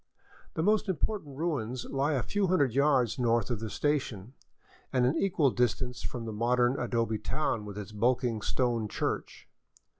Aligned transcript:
The 0.55 0.63
most 0.63 0.89
important 0.89 1.37
ruins 1.37 1.85
lie 1.85 2.13
a 2.13 2.23
few 2.23 2.47
hundred 2.47 2.73
yards 2.73 3.19
north 3.19 3.51
of 3.51 3.59
the 3.59 3.69
station, 3.69 4.33
and 4.91 5.05
an 5.05 5.15
equal 5.15 5.51
distance 5.51 6.01
from 6.01 6.25
the 6.25 6.33
modern 6.33 6.79
adobe 6.79 7.19
town 7.19 7.65
with 7.65 7.77
its 7.77 7.91
bulking 7.91 8.41
stone 8.41 8.87
church. 8.87 9.47